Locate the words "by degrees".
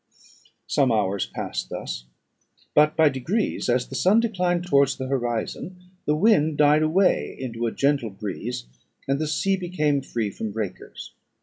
2.95-3.69